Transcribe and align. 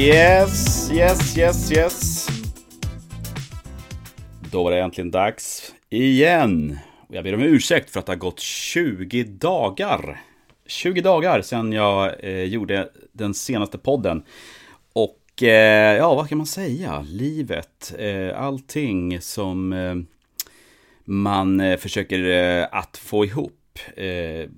Yes, 0.00 0.90
yes, 0.92 1.38
yes, 1.38 1.72
yes. 1.72 2.28
Då 4.50 4.64
var 4.64 4.70
det 4.70 4.80
äntligen 4.80 5.10
dags 5.10 5.74
igen. 5.90 6.78
Och 7.08 7.14
jag 7.14 7.24
ber 7.24 7.34
om 7.34 7.42
ursäkt 7.42 7.90
för 7.90 8.00
att 8.00 8.06
det 8.06 8.12
har 8.12 8.16
gått 8.16 8.40
20 8.40 9.24
dagar. 9.24 10.20
20 10.66 11.00
dagar 11.00 11.42
sedan 11.42 11.72
jag 11.72 12.24
eh, 12.24 12.44
gjorde 12.44 12.90
den 13.12 13.34
senaste 13.34 13.78
podden. 13.78 14.22
Och 14.92 15.42
eh, 15.42 15.96
ja, 15.96 16.14
vad 16.14 16.28
kan 16.28 16.38
man 16.38 16.46
säga? 16.46 17.04
Livet, 17.08 17.94
eh, 17.98 18.42
allting 18.42 19.20
som 19.20 19.72
eh, 19.72 19.94
man 21.04 21.60
eh, 21.60 21.76
försöker 21.76 22.30
eh, 22.30 22.66
att 22.72 22.96
få 22.96 23.24
ihop 23.24 23.78
eh, 23.96 24.48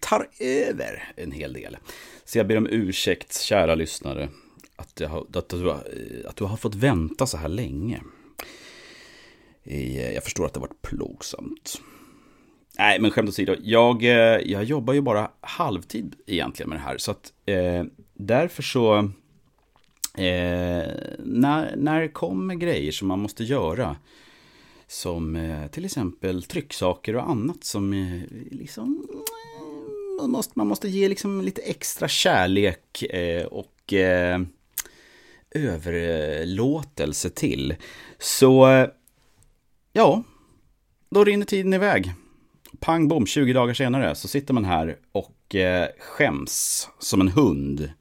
tar 0.00 0.28
över 0.40 1.12
en 1.16 1.32
hel 1.32 1.52
del. 1.52 1.76
Så 2.24 2.38
jag 2.38 2.46
ber 2.46 2.56
om 2.56 2.66
ursäkt, 2.70 3.40
kära 3.40 3.74
lyssnare, 3.74 4.28
att, 4.82 5.00
jag, 5.00 5.36
att, 5.36 5.48
du, 5.48 5.70
att 6.26 6.36
du 6.36 6.44
har 6.44 6.56
fått 6.56 6.74
vänta 6.74 7.26
så 7.26 7.36
här 7.36 7.48
länge. 7.48 8.00
Jag 10.14 10.24
förstår 10.24 10.46
att 10.46 10.54
det 10.54 10.60
har 10.60 10.66
varit 10.66 10.82
plågsamt. 10.82 11.80
Nej, 12.78 13.00
men 13.00 13.10
skämt 13.10 13.28
åsido. 13.28 13.56
Jag, 13.62 14.04
eh, 14.04 14.40
jag 14.44 14.64
jobbar 14.64 14.94
ju 14.94 15.00
bara 15.00 15.30
halvtid 15.40 16.14
egentligen 16.26 16.68
med 16.68 16.78
det 16.78 16.82
här. 16.82 16.98
Så 16.98 17.10
att 17.10 17.32
eh, 17.46 17.84
därför 18.14 18.62
så... 18.62 18.96
Eh, 20.14 20.88
när, 21.18 21.76
när 21.76 22.00
det 22.00 22.08
kommer 22.08 22.54
grejer 22.54 22.92
som 22.92 23.08
man 23.08 23.18
måste 23.18 23.44
göra. 23.44 23.96
Som 24.86 25.36
eh, 25.36 25.66
till 25.66 25.84
exempel 25.84 26.42
trycksaker 26.42 27.16
och 27.16 27.30
annat 27.30 27.64
som 27.64 27.92
eh, 27.92 28.22
liksom... 28.50 29.08
Eh, 29.14 29.18
man 30.20 30.30
måste, 30.30 30.52
man 30.54 30.66
måste 30.66 30.88
ge 30.88 31.08
liksom 31.08 31.40
lite 31.40 31.62
extra 31.62 32.08
kärlek 32.08 33.02
eh, 33.02 33.44
och 33.44 33.92
eh, 33.92 34.40
överlåtelse 35.54 37.30
till. 37.30 37.74
Så 38.18 38.70
eh, 38.70 38.88
ja, 39.92 40.22
då 41.10 41.24
rinner 41.24 41.46
tiden 41.46 41.72
iväg. 41.72 42.12
Pang 42.80 43.08
bom, 43.08 43.26
20 43.26 43.52
dagar 43.52 43.74
senare 43.74 44.14
så 44.14 44.28
sitter 44.28 44.54
man 44.54 44.64
här 44.64 44.96
och 45.12 45.54
eh, 45.54 45.88
skäms 45.98 46.88
som 46.98 47.20
en 47.20 47.28
hund. 47.28 47.92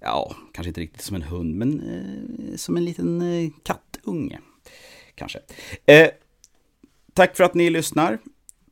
Ja, 0.00 0.34
kanske 0.52 0.68
inte 0.68 0.80
riktigt 0.80 1.02
som 1.02 1.16
en 1.16 1.22
hund, 1.22 1.54
men 1.54 1.80
eh, 1.80 2.56
som 2.56 2.76
en 2.76 2.84
liten 2.84 3.22
eh, 3.22 3.50
kattunge. 3.62 4.38
Kanske. 5.14 5.38
Eh, 5.86 6.08
tack 7.12 7.36
för 7.36 7.44
att 7.44 7.54
ni 7.54 7.70
lyssnar. 7.70 8.18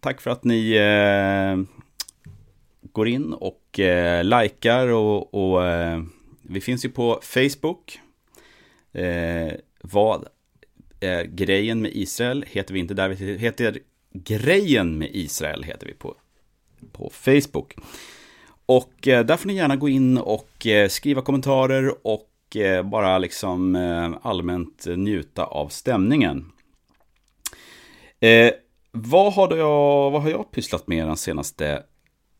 Tack 0.00 0.20
för 0.20 0.30
att 0.30 0.44
ni 0.44 0.72
eh, 0.72 1.80
går 2.92 3.08
in 3.08 3.32
och 3.32 3.80
eh, 3.80 4.24
likar 4.24 4.88
och, 4.88 5.34
och 5.34 5.66
eh, 5.66 6.02
vi 6.42 6.60
finns 6.60 6.84
ju 6.84 6.88
på 6.88 7.20
Facebook. 7.22 8.00
Eh, 8.94 9.52
vad 9.82 10.26
är 11.00 11.24
grejen 11.24 11.82
med 11.82 11.90
Israel 11.94 12.44
heter 12.48 12.74
vi 12.74 12.80
inte 12.80 12.94
där, 12.94 13.08
vi 13.08 13.36
heter 13.38 13.78
grejen 14.12 14.98
med 14.98 15.10
Israel 15.12 15.62
heter 15.62 15.86
vi 15.86 15.94
på, 15.94 16.14
på 16.92 17.10
Facebook. 17.12 17.74
Och 18.66 19.08
eh, 19.08 19.24
där 19.24 19.36
får 19.36 19.46
ni 19.46 19.54
gärna 19.54 19.76
gå 19.76 19.88
in 19.88 20.18
och 20.18 20.66
eh, 20.66 20.88
skriva 20.88 21.22
kommentarer 21.22 22.06
och 22.06 22.56
eh, 22.56 22.82
bara 22.82 23.18
liksom 23.18 23.76
eh, 23.76 24.12
allmänt 24.22 24.86
njuta 24.86 25.44
av 25.44 25.68
stämningen. 25.68 26.52
Eh, 28.20 28.52
vad, 28.90 29.32
har 29.32 29.56
jag, 29.56 30.10
vad 30.10 30.22
har 30.22 30.30
jag 30.30 30.50
pysslat 30.50 30.86
med 30.86 31.06
de 31.06 31.16
senaste 31.16 31.82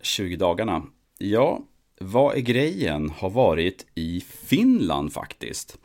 20 0.03 0.37
dagarna? 0.37 0.83
Ja, 1.19 1.61
vad 2.01 2.37
är 2.37 2.41
grejen? 2.41 3.11
Har 3.11 3.31
varit 3.31 3.87
i 3.95 4.21
Finland 4.21 5.13
faktiskt. 5.13 5.79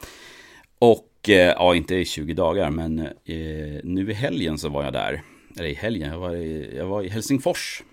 Och, 0.79 1.29
eh, 1.29 1.35
ja, 1.35 1.75
inte 1.75 1.95
i 1.95 2.05
20 2.05 2.33
dagar, 2.33 2.69
men 2.71 2.99
eh, 2.99 3.79
nu 3.83 4.11
i 4.11 4.13
helgen 4.13 4.57
så 4.57 4.69
var 4.69 4.83
jag 4.83 4.93
där. 4.93 5.21
Eller 5.57 5.69
i 5.69 5.73
helgen, 5.73 6.09
jag 6.09 6.19
var 6.19 6.35
i, 6.35 6.77
jag 6.77 6.85
var 6.85 7.03
i 7.03 7.09
Helsingfors. 7.09 7.83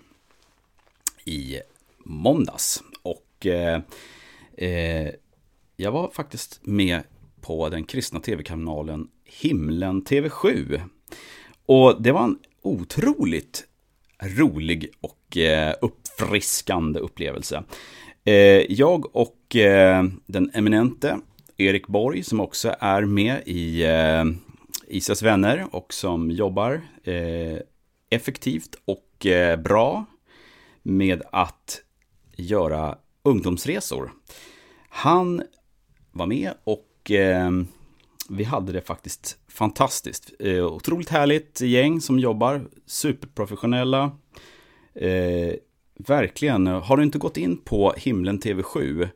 I 1.25 1.59
måndags. 1.97 2.83
Och 3.01 3.45
eh, 3.45 3.81
eh 4.57 5.09
jag 5.79 5.91
var 5.91 6.09
faktiskt 6.09 6.59
med 6.63 7.03
på 7.41 7.69
den 7.69 7.83
kristna 7.83 8.19
tv-kanalen 8.19 9.07
Himlen 9.25 10.03
TV7. 10.03 10.81
Och 11.65 12.01
det 12.01 12.11
var 12.11 12.23
en 12.23 12.39
otroligt 12.61 13.63
rolig 14.23 14.91
och 15.01 15.37
eh, 15.37 15.75
uppfriskande 15.81 16.99
upplevelse. 16.99 17.63
Eh, 18.23 18.71
jag 18.71 19.15
och 19.15 19.55
eh, 19.55 20.03
den 20.25 20.51
eminente 20.53 21.19
Erik 21.57 21.87
Borg 21.87 22.23
som 22.23 22.39
också 22.39 22.75
är 22.79 23.01
med 23.05 23.41
i 23.45 23.83
eh, 23.83 24.25
Isas 24.87 25.23
vänner 25.23 25.67
och 25.71 25.93
som 25.93 26.31
jobbar 26.31 26.81
eh, 27.03 27.59
effektivt 28.09 28.75
och 28.85 29.25
eh, 29.25 29.59
bra 29.59 30.05
med 30.83 31.21
att 31.31 31.81
göra 32.35 32.97
ungdomsresor. 33.23 34.11
Han 34.89 35.43
var 36.11 36.25
med 36.25 36.53
och 36.63 37.11
vi 38.29 38.43
hade 38.43 38.71
det 38.71 38.81
faktiskt 38.81 39.37
fantastiskt. 39.47 40.33
Eh, 40.39 40.65
otroligt 40.65 41.09
härligt 41.09 41.61
gäng 41.61 42.01
som 42.01 42.19
jobbar, 42.19 42.67
superprofessionella. 42.85 44.11
Eh, 44.93 45.53
verkligen, 45.95 46.67
har 46.67 46.97
du 46.97 47.03
inte 47.03 47.17
gått 47.17 47.37
in 47.37 47.57
på 47.57 47.93
Himlen 47.97 48.39
TV7 48.39 49.01
eh, 49.01 49.09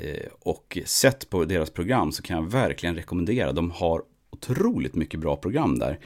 Eh, 0.00 0.28
och 0.40 0.78
sett 0.84 1.30
på 1.30 1.44
deras 1.44 1.70
program 1.70 2.12
så 2.12 2.22
kan 2.22 2.36
jag 2.36 2.50
verkligen 2.50 2.94
rekommendera. 2.94 3.52
De 3.52 3.70
har 3.70 4.02
otroligt 4.30 4.94
mycket 4.94 5.20
bra 5.20 5.36
program 5.36 5.78
där. 5.78 5.98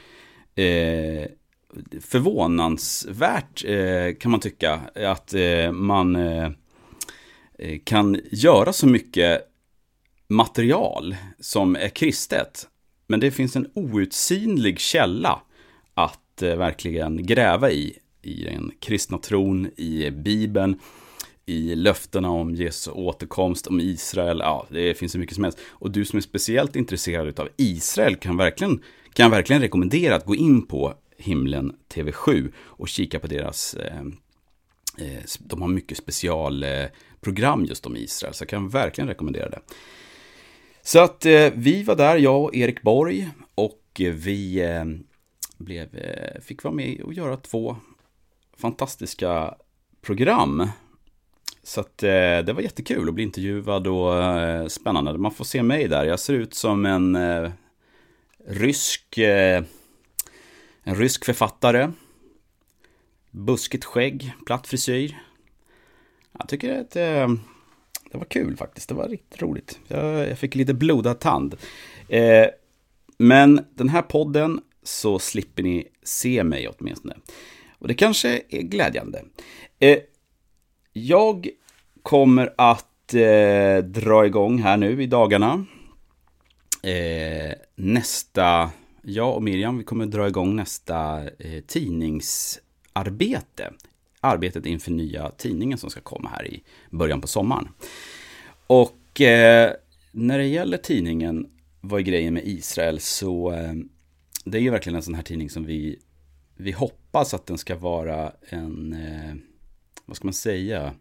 Eh, 0.55 1.27
förvånansvärt 2.01 3.65
eh, 3.65 4.15
kan 4.19 4.31
man 4.31 4.39
tycka 4.39 4.79
att 4.95 5.33
eh, 5.33 5.71
man 5.71 6.15
eh, 6.15 6.49
eh, 7.59 7.79
kan 7.83 8.21
göra 8.31 8.73
så 8.73 8.87
mycket 8.87 9.41
material 10.27 11.15
som 11.39 11.75
är 11.75 11.89
kristet. 11.89 12.67
Men 13.07 13.19
det 13.19 13.31
finns 13.31 13.55
en 13.55 13.69
outsinlig 13.73 14.79
källa 14.79 15.41
att 15.93 16.41
verkligen 16.41 17.25
gräva 17.25 17.71
i. 17.71 17.97
I 18.21 18.43
den 18.43 18.71
kristna 18.79 19.17
tron, 19.17 19.69
i 19.77 20.11
Bibeln, 20.11 20.79
i 21.45 21.75
löftena 21.75 22.29
om 22.29 22.55
Jesu 22.55 22.91
återkomst, 22.91 23.67
om 23.67 23.79
Israel. 23.79 24.39
Ja, 24.39 24.65
det 24.69 24.93
finns 24.93 25.11
så 25.11 25.19
mycket 25.19 25.35
som 25.35 25.43
helst. 25.43 25.59
Och 25.67 25.91
du 25.91 26.05
som 26.05 26.17
är 26.17 26.21
speciellt 26.21 26.75
intresserad 26.75 27.39
av 27.39 27.49
Israel 27.57 28.15
kan, 28.15 28.37
verkligen, 28.37 28.83
kan 29.13 29.31
verkligen 29.31 29.61
rekommendera 29.61 30.15
att 30.15 30.25
gå 30.25 30.35
in 30.35 30.67
på 30.67 30.93
Himlen 31.17 31.75
TV7 31.93 32.51
och 32.57 32.87
kika 32.87 33.19
på 33.19 33.27
deras 33.27 33.73
eh, 33.73 33.99
eh 34.97 35.23
de 35.39 35.61
har 35.61 35.69
mycket 35.69 35.97
specialprogram 35.97 37.63
eh, 37.63 37.69
just 37.69 37.85
om 37.85 37.97
Israel, 37.97 38.33
så 38.33 38.41
jag 38.41 38.49
kan 38.49 38.69
verkligen 38.69 39.07
rekommendera 39.07 39.49
det. 39.49 39.59
Så 40.81 40.99
att 40.99 41.25
eh, 41.25 41.51
vi 41.55 41.83
var 41.83 41.95
där, 41.95 42.17
jag 42.17 42.43
och 42.43 42.55
Erik 42.55 42.81
Borg, 42.81 43.29
och 43.55 44.01
eh, 44.01 44.13
vi 44.13 44.59
eh, 44.59 44.85
blev, 45.57 45.95
eh, 45.95 46.41
fick 46.41 46.63
vara 46.63 46.73
med 46.73 47.01
och 47.01 47.13
göra 47.13 47.37
två 47.37 47.75
fantastiska 48.57 49.55
program. 50.01 50.69
Så 51.67 51.81
att 51.81 52.03
eh, 52.03 52.09
det 52.45 52.53
var 52.53 52.61
jättekul 52.61 53.09
att 53.09 53.13
bli 53.15 53.23
intervjuad 53.23 53.87
och 53.87 54.23
eh, 54.23 54.67
spännande. 54.67 55.17
Man 55.17 55.31
får 55.31 55.45
se 55.45 55.63
mig 55.63 55.87
där. 55.87 56.05
Jag 56.05 56.19
ser 56.19 56.33
ut 56.33 56.53
som 56.53 56.85
en 56.85 57.15
eh, 57.15 57.51
rysk, 58.47 59.17
eh, 59.17 59.63
en 60.83 60.95
rysk 60.95 61.25
författare. 61.25 61.91
Buskigt 63.31 63.85
skägg, 63.85 64.33
platt 64.45 64.67
frisyr. 64.67 65.17
Jag 66.39 66.49
tycker 66.49 66.81
att 66.81 66.95
eh, 66.95 67.33
det 68.11 68.17
var 68.17 68.25
kul 68.25 68.57
faktiskt. 68.57 68.89
Det 68.89 68.95
var 68.95 69.07
riktigt 69.07 69.41
roligt. 69.41 69.79
Jag, 69.87 70.29
jag 70.29 70.39
fick 70.39 70.55
lite 70.55 70.73
blodad 70.73 71.19
tand. 71.19 71.55
Eh, 72.09 72.47
men 73.17 73.65
den 73.75 73.89
här 73.89 74.01
podden 74.01 74.61
så 74.83 75.19
slipper 75.19 75.63
ni 75.63 75.87
se 76.03 76.43
mig 76.43 76.67
åtminstone. 76.67 77.15
Och 77.79 77.87
det 77.87 77.93
kanske 77.93 78.41
är 78.49 78.61
glädjande. 78.61 79.23
Eh, 79.79 79.97
jag 80.97 81.49
kommer 82.03 82.53
att 82.57 83.13
eh, 83.13 83.77
dra 83.77 84.25
igång 84.25 84.59
här 84.59 84.77
nu 84.77 85.03
i 85.03 85.07
dagarna. 85.07 85.65
Eh, 86.83 87.53
nästa, 87.75 88.71
jag 89.01 89.35
och 89.35 89.43
Miriam, 89.43 89.77
vi 89.77 89.83
kommer 89.83 90.05
dra 90.05 90.27
igång 90.27 90.55
nästa 90.55 91.23
eh, 91.39 91.61
tidningsarbete 91.67 93.73
arbetet 94.19 94.65
inför 94.65 94.91
nya 94.91 95.29
tidningen 95.29 95.77
som 95.77 95.89
ska 95.89 96.01
komma 96.01 96.29
här 96.29 96.47
i 96.47 96.63
början 96.89 97.21
på 97.21 97.27
sommaren. 97.27 97.67
Och 98.67 99.21
eh, 99.21 99.73
när 100.11 100.37
det 100.37 100.47
gäller 100.47 100.77
tidningen, 100.77 101.49
vad 101.81 101.99
är 101.99 102.03
grejen 102.03 102.33
med 102.33 102.47
Israel, 102.47 102.99
så 102.99 103.51
eh, 103.51 103.73
det 104.45 104.57
är 104.57 104.61
ju 104.61 104.69
verkligen 104.69 104.95
en 104.95 105.03
sån 105.03 105.15
här 105.15 105.23
tidning 105.23 105.49
som 105.49 105.65
vi, 105.65 105.99
vi 106.55 106.71
hoppas 106.71 107.33
att 107.33 107.45
den 107.45 107.57
ska 107.57 107.75
vara 107.75 108.31
en, 108.49 108.93
eh, 108.93 109.35
vad 110.05 110.17
ska 110.17 110.27
man 110.27 110.33
säga, 110.33 110.93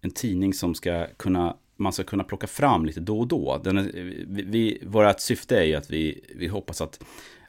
en 0.00 0.10
tidning 0.10 0.54
som 0.54 0.74
ska 0.74 1.06
kunna 1.16 1.56
man 1.80 1.92
ska 1.92 2.04
kunna 2.04 2.24
plocka 2.24 2.46
fram 2.46 2.84
lite 2.84 3.00
då 3.00 3.18
och 3.18 3.28
då. 3.28 3.60
Den 3.64 3.78
är, 3.78 3.82
vi, 4.26 4.42
vi, 4.42 4.82
vårt 4.86 5.20
syfte 5.20 5.58
är 5.58 5.62
ju 5.62 5.74
att 5.74 5.90
vi, 5.90 6.24
vi 6.34 6.46
hoppas 6.46 6.80
att, 6.80 7.00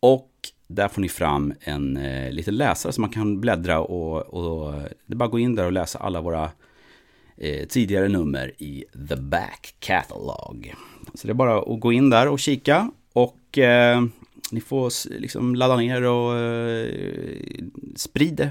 Och 0.00 0.30
där 0.66 0.88
får 0.88 1.00
ni 1.00 1.08
fram 1.08 1.54
en 1.60 1.96
eh, 1.96 2.32
liten 2.32 2.56
läsare 2.56 2.92
som 2.92 3.02
man 3.02 3.10
kan 3.10 3.40
bläddra 3.40 3.80
och, 3.80 4.20
och 4.20 4.72
det 5.06 5.14
är 5.14 5.16
bara 5.16 5.24
att 5.24 5.30
gå 5.30 5.38
in 5.38 5.54
där 5.54 5.66
och 5.66 5.72
läsa 5.72 5.98
alla 5.98 6.20
våra 6.20 6.50
eh, 7.36 7.66
tidigare 7.66 8.08
nummer 8.08 8.52
i 8.58 8.84
The 9.08 9.16
Back 9.16 9.74
Catalog. 9.78 10.74
Så 11.14 11.26
det 11.26 11.32
är 11.32 11.34
bara 11.34 11.58
att 11.58 11.80
gå 11.80 11.92
in 11.92 12.10
där 12.10 12.28
och 12.28 12.38
kika 12.38 12.90
och 13.12 13.58
eh, 13.58 14.02
ni 14.52 14.60
får 14.60 15.18
liksom 15.20 15.54
ladda 15.54 15.76
ner 15.76 16.02
och 16.02 16.38
eh, 16.38 16.94
sprida 17.96 18.44
det. 18.44 18.50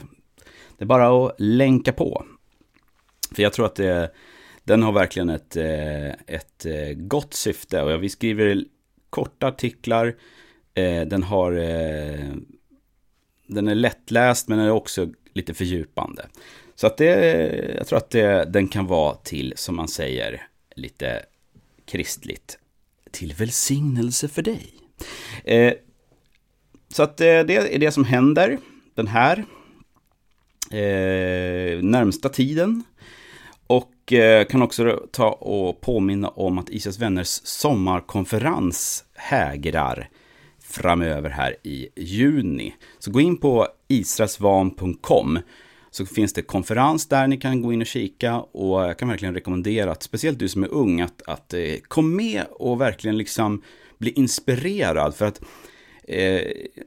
Det 0.77 0.83
är 0.83 0.87
bara 0.87 1.25
att 1.25 1.35
länka 1.37 1.93
på. 1.93 2.25
För 3.35 3.43
jag 3.43 3.53
tror 3.53 3.65
att 3.65 3.75
det, 3.75 4.11
den 4.69 4.83
har 4.83 4.91
verkligen 4.91 5.29
ett, 5.29 5.55
eh, 5.55 6.09
ett 6.09 6.65
eh, 6.65 6.93
gott 6.95 7.33
syfte. 7.33 7.81
Och 7.81 8.03
vi 8.03 8.09
skriver 8.09 8.65
korta 9.09 9.47
artiklar. 9.47 10.15
Eh, 10.73 11.01
den 11.01 11.23
har 11.23 11.51
den 13.47 13.67
är 13.67 13.75
lättläst 13.75 14.47
men 14.47 14.59
är 14.59 14.71
också 14.71 15.09
lite 15.33 15.53
fördjupande. 15.53 16.25
Så 16.75 16.87
att 16.87 16.97
det, 16.97 17.13
jag 17.77 17.87
tror 17.87 17.97
att 17.97 18.09
det, 18.09 18.45
den 18.45 18.67
kan 18.67 18.87
vara 18.87 19.15
till, 19.15 19.53
som 19.55 19.75
man 19.75 19.87
säger, 19.87 20.47
lite 20.75 21.25
kristligt. 21.85 22.59
Till 23.11 23.33
välsignelse 23.33 24.27
för 24.27 24.41
dig. 24.41 24.73
Eh, 25.43 25.73
så 26.89 27.03
att 27.03 27.17
det, 27.17 27.43
det 27.43 27.75
är 27.75 27.79
det 27.79 27.91
som 27.91 28.05
händer 28.05 28.57
den 28.95 29.07
här 29.07 29.45
eh, 30.71 31.83
närmsta 31.83 32.29
tiden. 32.29 32.83
Och 34.09 34.13
eh, 34.13 34.45
kan 34.45 34.61
också 34.61 35.07
ta 35.11 35.29
och 35.29 35.81
påminna 35.81 36.29
om 36.29 36.57
att 36.57 36.69
Israels 36.69 36.99
vänners 36.99 37.27
sommarkonferens 37.43 39.03
hägrar 39.15 40.09
framöver 40.63 41.29
här 41.29 41.55
i 41.63 41.89
juni. 41.95 42.75
Så 42.99 43.11
gå 43.11 43.21
in 43.21 43.37
på 43.37 43.67
israelsvan.com 43.87 45.39
så 45.91 46.05
finns 46.05 46.33
det 46.33 46.41
konferens 46.41 47.07
där 47.07 47.27
ni 47.27 47.37
kan 47.37 47.61
gå 47.61 47.73
in 47.73 47.81
och 47.81 47.87
kika 47.87 48.39
och 48.39 48.81
jag 48.81 48.99
kan 48.99 49.09
verkligen 49.09 49.33
rekommendera 49.33 49.91
att 49.91 50.03
speciellt 50.03 50.39
du 50.39 50.47
som 50.47 50.63
är 50.63 50.67
ung 50.73 51.01
att, 51.01 51.21
att 51.27 51.53
eh, 51.53 51.75
kom 51.87 52.15
med 52.15 52.43
och 52.51 52.81
verkligen 52.81 53.17
liksom 53.17 53.61
bli 53.97 54.11
inspirerad 54.11 55.15
för 55.15 55.25
att 55.25 55.41
eh, 56.03 56.41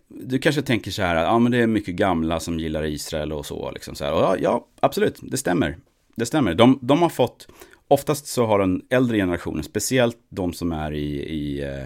du 0.08 0.38
kanske 0.38 0.62
tänker 0.62 0.90
så 0.90 1.02
här, 1.02 1.24
ja 1.24 1.38
men 1.38 1.52
det 1.52 1.58
är 1.58 1.66
mycket 1.66 1.94
gamla 1.94 2.40
som 2.40 2.58
gillar 2.58 2.84
Israel 2.84 3.32
och 3.32 3.46
så 3.46 3.70
liksom 3.70 3.94
så 3.94 4.04
här. 4.04 4.12
Och 4.12 4.20
ja, 4.20 4.36
ja, 4.40 4.66
absolut, 4.80 5.18
det 5.22 5.36
stämmer. 5.36 5.76
Det 6.14 6.26
stämmer. 6.26 6.54
De, 6.54 6.78
de 6.82 7.02
har 7.02 7.08
fått, 7.08 7.48
oftast 7.88 8.26
så 8.26 8.46
har 8.46 8.58
den 8.58 8.82
äldre 8.90 9.16
generationen, 9.16 9.64
speciellt 9.64 10.18
de 10.28 10.52
som 10.52 10.72
är 10.72 10.92
i, 10.92 11.22
i 11.22 11.62
eh, 11.62 11.84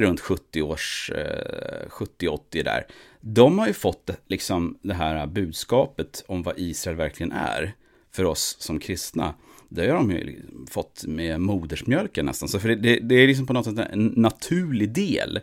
runt 0.00 0.20
70 0.20 0.62
års, 0.62 1.10
eh, 1.14 1.88
70-80 1.88 2.38
där. 2.50 2.86
De 3.20 3.58
har 3.58 3.66
ju 3.66 3.72
fått 3.72 4.10
liksom 4.26 4.78
det 4.82 4.94
här 4.94 5.26
budskapet 5.26 6.24
om 6.26 6.42
vad 6.42 6.54
Israel 6.58 6.96
verkligen 6.96 7.32
är 7.32 7.74
för 8.12 8.24
oss 8.24 8.56
som 8.58 8.78
kristna. 8.78 9.34
Det 9.68 9.88
har 9.88 9.94
de 9.94 10.10
ju 10.10 10.42
fått 10.70 11.04
med 11.06 11.40
modersmjölken 11.40 12.26
nästan. 12.26 12.48
Så 12.48 12.58
för 12.58 12.68
det, 12.68 12.98
det 12.98 13.14
är 13.14 13.26
liksom 13.26 13.46
på 13.46 13.52
något 13.52 13.64
sätt 13.64 13.78
en 13.78 14.12
naturlig 14.16 14.92
del. 14.92 15.40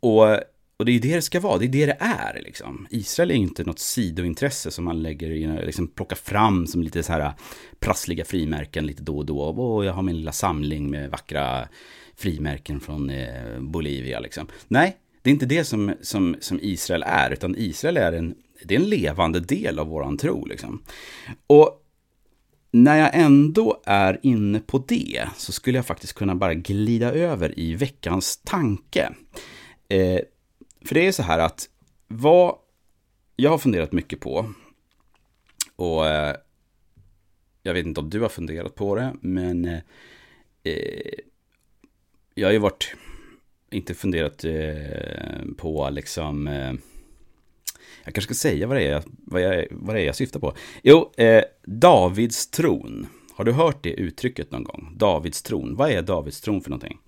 Och, 0.00 0.40
och 0.78 0.84
det 0.84 0.92
är 0.92 1.00
det 1.00 1.14
det 1.14 1.22
ska 1.22 1.40
vara, 1.40 1.58
det 1.58 1.64
är 1.64 1.68
det 1.68 1.86
det 1.86 1.96
är. 2.00 2.40
Liksom. 2.44 2.86
Israel 2.90 3.30
är 3.30 3.34
inte 3.34 3.64
något 3.64 3.78
sidointresse 3.78 4.70
som 4.70 4.84
man 4.84 5.02
lägger 5.02 5.66
liksom 5.66 5.88
plockar 5.88 6.16
fram 6.16 6.66
som 6.66 6.82
lite 6.82 7.02
så 7.02 7.12
här 7.12 7.20
äh, 7.20 7.32
prassliga 7.80 8.24
frimärken 8.24 8.86
lite 8.86 9.02
då 9.02 9.18
och 9.18 9.26
då. 9.26 9.38
Och 9.38 9.84
jag 9.84 9.92
har 9.92 10.02
min 10.02 10.16
lilla 10.16 10.32
samling 10.32 10.90
med 10.90 11.10
vackra 11.10 11.68
frimärken 12.16 12.80
från 12.80 13.10
eh, 13.10 13.60
Bolivia. 13.60 14.20
Liksom. 14.20 14.46
Nej, 14.68 14.96
det 15.22 15.30
är 15.30 15.32
inte 15.32 15.46
det 15.46 15.64
som, 15.64 15.94
som, 16.00 16.36
som 16.40 16.58
Israel 16.62 17.04
är, 17.06 17.30
utan 17.30 17.54
Israel 17.56 17.96
är 17.96 18.12
en, 18.12 18.34
det 18.64 18.74
är 18.74 18.80
en 18.80 18.88
levande 18.88 19.40
del 19.40 19.78
av 19.78 19.86
våran 19.86 20.16
tro. 20.16 20.44
Liksom. 20.44 20.82
Och 21.46 21.82
när 22.70 22.96
jag 22.96 23.10
ändå 23.12 23.82
är 23.86 24.20
inne 24.22 24.60
på 24.60 24.84
det 24.88 25.28
så 25.36 25.52
skulle 25.52 25.78
jag 25.78 25.86
faktiskt 25.86 26.12
kunna 26.12 26.34
bara 26.34 26.54
glida 26.54 27.12
över 27.12 27.58
i 27.58 27.74
veckans 27.74 28.36
tanke. 28.36 29.12
Eh, 29.88 30.20
för 30.86 30.94
det 30.94 31.06
är 31.06 31.12
så 31.12 31.22
här 31.22 31.38
att 31.38 31.68
vad 32.08 32.54
jag 33.36 33.50
har 33.50 33.58
funderat 33.58 33.92
mycket 33.92 34.20
på 34.20 34.52
och 35.76 36.06
eh, 36.06 36.36
jag 37.62 37.74
vet 37.74 37.86
inte 37.86 38.00
om 38.00 38.10
du 38.10 38.20
har 38.20 38.28
funderat 38.28 38.74
på 38.74 38.94
det, 38.94 39.16
men 39.20 39.64
eh, 39.64 39.80
eh, 40.62 41.12
jag 42.34 42.48
har 42.48 42.52
ju 42.52 42.58
varit, 42.58 42.94
inte 43.70 43.94
funderat 43.94 44.44
eh, 44.44 45.54
på 45.56 45.90
liksom, 45.90 46.46
eh, 46.46 46.72
jag 48.04 48.14
kanske 48.14 48.34
ska 48.34 48.34
säga 48.34 48.66
vad 48.66 48.76
det 48.76 48.86
är, 48.86 49.02
vad 49.06 49.42
jag, 49.42 49.66
vad 49.70 49.94
det 49.94 50.00
är 50.00 50.06
jag 50.06 50.16
syftar 50.16 50.40
på. 50.40 50.54
Jo, 50.82 51.12
eh, 51.16 51.44
Davids 51.62 52.50
tron. 52.50 53.06
Har 53.34 53.44
du 53.44 53.52
hört 53.52 53.82
det 53.82 53.92
uttrycket 53.92 54.50
någon 54.50 54.64
gång? 54.64 54.92
Davids 54.96 55.42
tron. 55.42 55.76
Vad 55.76 55.90
är 55.90 56.02
Davids 56.02 56.40
tron 56.40 56.60
för 56.60 56.70
någonting? 56.70 56.98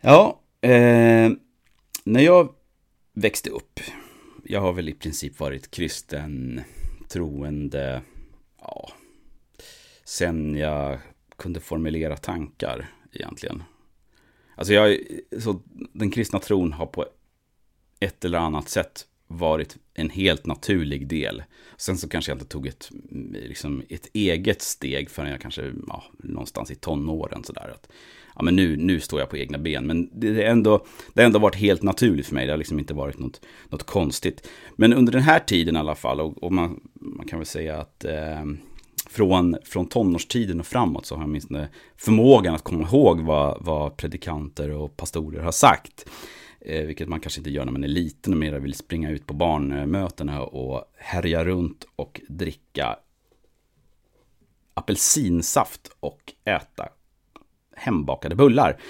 Ja, 0.00 0.40
eh, 0.60 1.30
när 2.04 2.20
jag 2.20 2.54
växte 3.12 3.50
upp, 3.50 3.80
jag 4.44 4.60
har 4.60 4.72
väl 4.72 4.88
i 4.88 4.94
princip 4.94 5.40
varit 5.40 5.70
kristen, 5.70 6.60
troende, 7.08 8.02
ja, 8.60 8.92
sen 10.04 10.56
jag 10.56 10.98
kunde 11.36 11.60
formulera 11.60 12.16
tankar 12.16 12.94
egentligen. 13.12 13.62
Alltså 14.54 14.74
jag, 14.74 14.98
så 15.38 15.60
den 15.92 16.10
kristna 16.10 16.38
tron 16.38 16.72
har 16.72 16.86
på 16.86 17.06
ett 18.00 18.24
eller 18.24 18.38
annat 18.38 18.68
sätt 18.68 19.06
varit 19.32 19.76
en 19.94 20.10
helt 20.10 20.46
naturlig 20.46 21.08
del. 21.08 21.42
Sen 21.76 21.96
så 21.96 22.08
kanske 22.08 22.30
jag 22.30 22.36
inte 22.36 22.48
tog 22.48 22.66
ett, 22.66 22.90
liksom 23.32 23.82
ett 23.88 24.08
eget 24.12 24.62
steg 24.62 25.10
förrän 25.10 25.30
jag 25.30 25.40
kanske, 25.40 25.72
ja, 25.86 26.04
någonstans 26.18 26.70
i 26.70 26.74
tonåren 26.74 27.44
sådär. 27.44 27.70
Att, 27.74 27.88
ja, 28.36 28.42
men 28.42 28.56
nu, 28.56 28.76
nu 28.76 29.00
står 29.00 29.20
jag 29.20 29.30
på 29.30 29.36
egna 29.36 29.58
ben. 29.58 29.86
Men 29.86 30.20
det, 30.20 30.42
är 30.42 30.50
ändå, 30.50 30.86
det 31.14 31.20
har 31.20 31.26
ändå 31.26 31.38
varit 31.38 31.56
helt 31.56 31.82
naturligt 31.82 32.26
för 32.26 32.34
mig. 32.34 32.46
Det 32.46 32.52
har 32.52 32.58
liksom 32.58 32.78
inte 32.78 32.94
varit 32.94 33.18
något, 33.18 33.40
något 33.68 33.82
konstigt. 33.82 34.48
Men 34.76 34.92
under 34.92 35.12
den 35.12 35.22
här 35.22 35.38
tiden 35.38 35.76
i 35.76 35.78
alla 35.78 35.94
fall, 35.94 36.20
och, 36.20 36.42
och 36.42 36.52
man, 36.52 36.80
man 36.92 37.26
kan 37.26 37.38
väl 37.38 37.46
säga 37.46 37.80
att 37.80 38.04
eh, 38.04 38.44
från, 39.10 39.56
från 39.64 39.86
tonårstiden 39.86 40.60
och 40.60 40.66
framåt 40.66 41.06
så 41.06 41.14
har 41.14 41.22
jag 41.22 41.28
åtminstone 41.28 41.68
förmågan 41.96 42.54
att 42.54 42.62
komma 42.62 42.88
ihåg 42.88 43.20
vad, 43.20 43.64
vad 43.64 43.96
predikanter 43.96 44.70
och 44.70 44.96
pastorer 44.96 45.42
har 45.42 45.52
sagt. 45.52 46.06
Eh, 46.60 46.86
vilket 46.86 47.08
man 47.08 47.20
kanske 47.20 47.40
inte 47.40 47.50
gör 47.50 47.64
när 47.64 47.72
man 47.72 47.84
är 47.84 47.88
liten 47.88 48.32
och 48.32 48.38
mer 48.38 48.52
vill 48.52 48.74
springa 48.74 49.10
ut 49.10 49.26
på 49.26 49.34
barnmötena 49.34 50.42
och 50.42 50.92
härja 50.96 51.44
runt 51.44 51.86
och 51.96 52.20
dricka 52.28 52.98
apelsinsaft 54.74 55.90
och 56.00 56.32
äta 56.44 56.88
hembakade 57.76 58.34
bullar. 58.34 58.80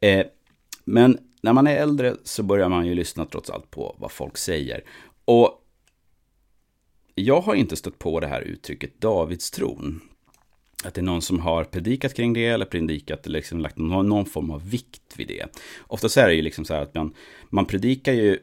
Eh, 0.00 0.26
men 0.84 1.18
när 1.42 1.52
man 1.52 1.66
är 1.66 1.76
äldre 1.76 2.16
så 2.24 2.42
börjar 2.42 2.68
man 2.68 2.86
ju 2.86 2.94
lyssna 2.94 3.26
trots 3.26 3.50
allt 3.50 3.70
på 3.70 3.96
vad 3.98 4.12
folk 4.12 4.38
säger. 4.38 4.84
Och 5.24 5.64
jag 7.14 7.40
har 7.40 7.54
inte 7.54 7.76
stött 7.76 7.98
på 7.98 8.20
det 8.20 8.26
här 8.26 8.40
uttrycket 8.40 9.00
Davidstron. 9.00 10.00
Att 10.84 10.94
det 10.94 11.00
är 11.00 11.02
någon 11.02 11.22
som 11.22 11.40
har 11.40 11.64
predikat 11.64 12.14
kring 12.14 12.32
det 12.32 12.46
eller 12.46 12.64
predikat 12.64 13.26
eller 13.26 13.38
liksom 13.38 13.60
lagt 13.60 13.78
någon, 13.78 14.08
någon 14.08 14.26
form 14.26 14.50
av 14.50 14.70
vikt 14.70 15.14
vid 15.16 15.28
det. 15.28 15.46
Oftast 15.86 16.16
är 16.16 16.28
det 16.28 16.34
ju 16.34 16.42
liksom 16.42 16.64
så 16.64 16.74
här 16.74 16.82
att 16.82 16.94
man, 16.94 17.14
man 17.50 17.66
predikar 17.66 18.12
ju 18.12 18.38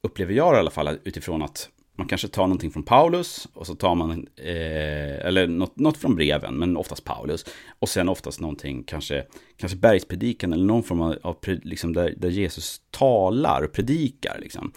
upplever 0.00 0.34
jag 0.34 0.54
i 0.54 0.58
alla 0.58 0.70
fall, 0.70 0.98
utifrån 1.04 1.42
att 1.42 1.68
man 1.98 2.06
kanske 2.06 2.28
tar 2.28 2.42
någonting 2.42 2.70
från 2.70 2.82
Paulus 2.82 3.48
och 3.54 3.66
så 3.66 3.74
tar 3.74 3.94
man, 3.94 4.26
eh, 4.36 5.26
eller 5.26 5.46
något, 5.46 5.78
något, 5.78 5.96
från 5.96 6.16
breven, 6.16 6.54
men 6.54 6.76
oftast 6.76 7.04
Paulus. 7.04 7.44
Och 7.78 7.88
sen 7.88 8.08
oftast 8.08 8.40
någonting, 8.40 8.84
kanske, 8.84 9.26
kanske 9.56 9.78
bergspredikan 9.78 10.52
eller 10.52 10.64
någon 10.64 10.82
form 10.82 11.00
av, 11.00 11.18
av 11.22 11.36
liksom 11.44 11.92
där, 11.92 12.14
där 12.16 12.28
Jesus 12.28 12.80
talar 12.90 13.62
och 13.62 13.72
predikar. 13.72 14.38
Liksom. 14.40 14.72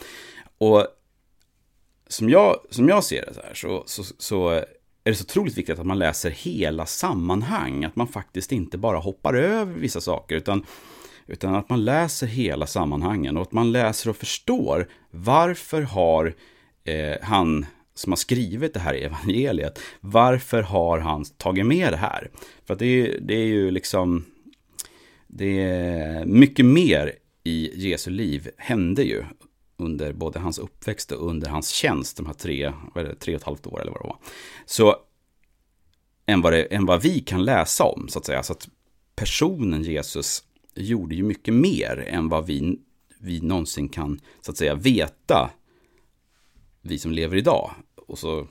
Och 0.57 0.87
som 2.07 2.29
jag, 2.29 2.59
som 2.69 2.89
jag 2.89 3.03
ser 3.03 3.25
det 3.25 3.33
så 3.33 3.41
här, 3.41 3.53
så, 3.53 3.83
så, 3.85 4.03
så 4.17 4.63
är 5.09 5.11
det 5.11 5.17
så 5.17 5.23
otroligt 5.23 5.57
viktigt 5.57 5.79
att 5.79 5.85
man 5.85 5.99
läser 5.99 6.29
hela 6.29 6.85
sammanhang. 6.85 7.83
Att 7.83 7.95
man 7.95 8.07
faktiskt 8.07 8.51
inte 8.51 8.77
bara 8.77 8.97
hoppar 8.97 9.33
över 9.33 9.73
vissa 9.73 10.01
saker, 10.01 10.35
utan, 10.35 10.65
utan 11.27 11.55
att 11.55 11.69
man 11.69 11.85
läser 11.85 12.27
hela 12.27 12.67
sammanhangen. 12.67 13.37
Och 13.37 13.41
att 13.41 13.51
man 13.51 13.71
läser 13.71 14.09
och 14.09 14.17
förstår 14.17 14.87
varför 15.11 15.81
har 15.81 16.35
eh, 16.83 17.17
han 17.21 17.65
som 17.95 18.11
har 18.11 18.17
skrivit 18.17 18.73
det 18.73 18.79
här 18.79 18.93
evangeliet, 18.93 19.79
varför 19.99 20.61
har 20.61 20.99
han 20.99 21.25
tagit 21.25 21.65
med 21.65 21.93
det 21.93 21.97
här? 21.97 22.29
För 22.65 22.73
att 22.73 22.79
det 22.79 22.85
är, 22.85 23.19
det 23.21 23.35
är 23.35 23.45
ju 23.45 23.71
liksom, 23.71 24.25
det 25.27 25.61
är 25.61 26.25
mycket 26.25 26.65
mer 26.65 27.13
i 27.43 27.89
Jesu 27.89 28.11
liv 28.11 28.49
hände 28.57 29.03
ju 29.03 29.23
under 29.79 30.13
både 30.13 30.39
hans 30.39 30.59
uppväxt 30.59 31.11
och 31.11 31.29
under 31.29 31.49
hans 31.49 31.69
tjänst, 31.69 32.17
de 32.17 32.25
här 32.25 32.33
tre, 32.33 32.73
vad 32.95 33.05
är 33.05 33.09
det, 33.09 33.15
tre 33.15 33.35
och 33.35 33.41
ett 33.41 33.45
halvt 33.45 33.67
år 33.67 33.81
eller 33.81 33.91
vad 33.91 34.01
det 34.01 34.07
var. 34.07 34.17
Så, 34.65 34.95
än 36.25 36.41
vad, 36.41 36.53
det, 36.53 36.63
än 36.63 36.85
vad 36.85 37.01
vi 37.01 37.19
kan 37.19 37.45
läsa 37.45 37.83
om, 37.83 38.07
så 38.09 38.19
att 38.19 38.25
säga. 38.25 38.43
Så 38.43 38.53
att 38.53 38.69
personen 39.15 39.83
Jesus 39.83 40.43
gjorde 40.75 41.15
ju 41.15 41.23
mycket 41.23 41.53
mer 41.53 42.05
än 42.07 42.29
vad 42.29 42.45
vi, 42.45 42.79
vi 43.19 43.41
någonsin 43.41 43.89
kan, 43.89 44.19
så 44.41 44.51
att 44.51 44.57
säga, 44.57 44.75
veta 44.75 45.51
vi 46.81 46.99
som 46.99 47.11
lever 47.11 47.37
idag. 47.37 47.71
Och 47.95 48.19
så, 48.19 48.47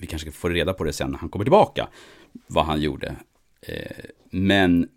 vi 0.00 0.06
kanske 0.06 0.30
får 0.30 0.50
reda 0.50 0.72
på 0.72 0.84
det 0.84 0.92
sen 0.92 1.10
när 1.10 1.18
han 1.18 1.28
kommer 1.28 1.44
tillbaka, 1.44 1.88
vad 2.46 2.64
han 2.64 2.80
gjorde. 2.80 3.16
Eh, 3.60 4.04
men, 4.30 4.88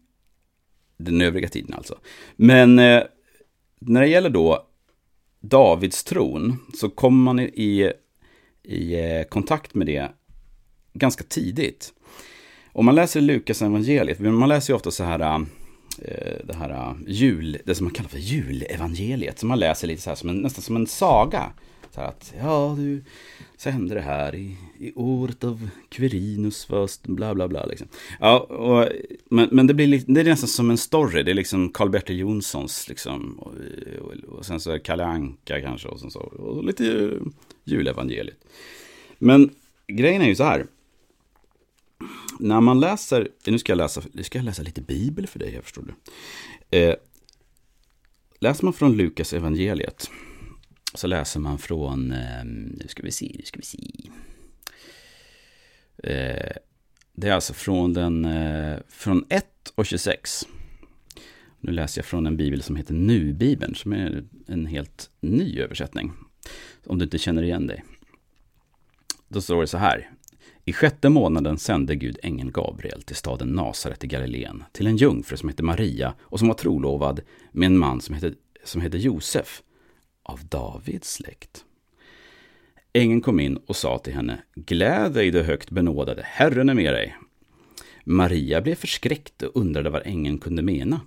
den 0.97 1.21
övriga 1.21 1.49
tiden 1.49 1.73
alltså. 1.73 1.99
Men 2.35 2.79
eh, 2.79 3.03
när 3.79 4.01
det 4.01 4.07
gäller 4.07 4.29
då 4.29 4.67
Davids 5.41 6.03
tron 6.03 6.57
så 6.74 6.89
kommer 6.89 7.24
man 7.24 7.39
i, 7.39 7.91
i 8.63 8.93
eh, 8.93 9.24
kontakt 9.24 9.74
med 9.74 9.88
det 9.88 10.12
ganska 10.93 11.24
tidigt. 11.24 11.93
Om 12.74 12.86
man 12.86 12.95
läser 12.95 13.21
Lukas 13.21 13.62
evangeliet, 13.62 14.19
man 14.19 14.50
läser 14.50 14.74
ju 14.74 14.75
ofta 14.75 14.91
så 14.91 15.03
här 15.03 15.19
eh, 15.19 15.39
det 16.43 16.55
här 16.55 16.69
eh, 16.69 16.95
jul, 17.07 17.57
det 17.65 17.75
som 17.75 17.86
man 17.86 17.93
kallar 17.93 18.10
för 18.10 18.17
julevangeliet, 18.17 19.39
som 19.39 19.50
man 19.50 19.60
läser 19.60 19.88
lite 19.88 20.01
så 20.01 20.10
här 20.10 20.15
som 20.15 20.29
en, 20.29 20.38
nästan 20.38 20.62
som 20.62 20.75
en 20.75 20.88
saga. 20.88 21.51
Så 21.95 22.01
att, 22.01 22.33
ja 22.39 22.75
du, 22.77 23.03
så 23.57 23.69
hände 23.69 23.95
det 23.95 24.01
här 24.01 24.36
i, 24.36 24.57
i 24.79 24.93
året 24.95 25.43
av 25.43 25.69
Quirinus, 25.89 26.65
först, 26.65 27.07
bla 27.07 27.36
bla 27.36 27.48
bla. 27.48 27.65
Liksom. 27.65 27.88
Ja, 28.19 28.39
och, 28.39 28.88
men, 29.29 29.50
men 29.51 29.67
det, 29.67 29.74
blir, 29.74 30.03
det 30.07 30.19
är 30.19 30.25
nästan 30.25 30.50
som 30.50 30.69
en 30.69 30.77
story, 30.77 31.24
det 31.24 31.31
är 31.31 31.36
liksom 31.36 31.69
Karl-Bertil 31.69 32.19
Jonssons, 32.19 32.88
liksom, 32.89 33.39
och, 33.39 33.53
och, 34.01 34.38
och, 34.38 34.45
sen 34.45 34.60
så 34.60 34.69
är 34.69 34.74
det 34.74 34.79
Kalle 34.79 35.05
Anka 35.05 35.62
kanske, 35.62 35.88
och, 35.88 36.00
sen 36.00 36.12
så, 36.12 36.19
och 36.19 36.63
lite 36.63 37.12
julevangeliet. 37.63 38.38
Men 39.17 39.50
grejen 39.88 40.21
är 40.21 40.27
ju 40.27 40.36
så 40.36 40.43
här, 40.43 40.67
när 42.39 42.62
man 42.62 42.79
läser, 42.79 43.29
nu 43.45 43.60
ska 43.60 43.71
jag 43.71 43.77
läsa, 43.77 44.01
nu 44.12 44.24
ska 44.24 44.38
jag 44.38 44.45
läsa 44.45 44.63
lite 44.63 44.81
bibel 44.81 45.27
för 45.27 45.39
dig, 45.39 45.53
jag 45.53 45.63
förstår 45.63 45.83
du. 45.83 46.77
Eh, 46.77 46.95
läser 48.39 48.63
man 48.63 48.74
från 48.74 48.98
Lukas 48.98 49.33
evangeliet, 49.33 50.10
så 50.93 51.07
läser 51.07 51.39
man 51.39 51.57
från, 51.57 52.12
ehm, 52.12 52.63
nu 52.63 52.88
ska 52.88 53.03
vi 53.03 53.12
se, 53.12 53.36
nu 53.39 53.45
ska 53.45 53.60
vi 53.60 53.65
se. 53.65 54.10
Eh, 56.03 56.51
det 57.13 57.27
är 57.27 57.33
alltså 57.33 57.53
från 57.53 57.93
den, 57.93 58.25
eh, 58.25 58.79
från 58.88 59.25
1 59.29 59.45
och 59.75 59.86
26. 59.86 60.48
Nu 61.60 61.71
läser 61.71 62.00
jag 62.00 62.05
från 62.05 62.27
en 62.27 62.38
bibel 62.38 62.62
som 62.62 62.75
heter 62.75 62.93
Nu-bibeln, 62.93 63.75
som 63.75 63.93
är 63.93 64.24
en 64.48 64.65
helt 64.65 65.10
ny 65.19 65.60
översättning. 65.60 66.12
Om 66.86 66.98
du 66.98 67.03
inte 67.03 67.17
känner 67.17 67.43
igen 67.43 67.67
dig. 67.67 67.83
Då 69.27 69.41
står 69.41 69.62
det 69.62 69.67
så 69.67 69.77
här. 69.77 70.10
I 70.65 70.74
sjätte 70.74 71.10
månaden 71.10 71.57
sände 71.57 71.95
Gud 71.95 72.19
ängeln 72.24 72.51
Gabriel 72.51 73.01
till 73.01 73.15
staden 73.15 73.48
Nasaret 73.48 74.03
i 74.03 74.07
Galileen, 74.07 74.63
till 74.71 74.88
en 74.88 74.98
jungfru 74.98 75.38
som 75.38 75.50
hette 75.50 75.63
Maria 75.63 76.13
och 76.21 76.39
som 76.39 76.48
var 76.48 76.55
trolovad 76.55 77.21
med 77.51 77.65
en 77.65 77.77
man 77.77 78.01
som 78.01 78.15
hette, 78.15 78.33
som 78.63 78.81
hette 78.81 78.98
Josef 78.98 79.62
av 80.23 80.45
Davids 80.45 81.13
släkt. 81.13 81.65
Ängeln 82.93 83.21
kom 83.21 83.39
in 83.39 83.57
och 83.57 83.75
sa 83.75 83.97
till 83.97 84.13
henne, 84.13 84.41
Gläd 84.55 85.13
dig 85.13 85.31
du 85.31 85.43
högt 85.43 85.69
benådade, 85.69 86.21
Herren 86.25 86.69
är 86.69 86.73
med 86.73 86.93
dig. 86.93 87.15
Maria 88.03 88.61
blev 88.61 88.75
förskräckt 88.75 89.41
och 89.41 89.61
undrade 89.61 89.89
vad 89.89 90.01
ängeln 90.05 90.37
kunde 90.37 90.61
mena. 90.61 91.01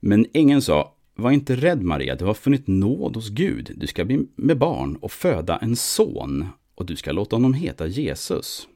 Men 0.00 0.26
ängeln 0.32 0.62
sa, 0.62 0.94
var 1.14 1.30
inte 1.30 1.56
rädd 1.56 1.82
Maria, 1.82 2.14
du 2.14 2.24
har 2.24 2.34
funnit 2.34 2.66
nåd 2.66 3.16
hos 3.16 3.28
Gud. 3.28 3.72
Du 3.76 3.86
ska 3.86 4.04
bli 4.04 4.26
med 4.36 4.58
barn 4.58 4.96
och 4.96 5.12
föda 5.12 5.58
en 5.58 5.76
son 5.76 6.46
och 6.74 6.86
du 6.86 6.96
ska 6.96 7.12
låta 7.12 7.36
honom 7.36 7.54
heta 7.54 7.86
Jesus. 7.86 8.68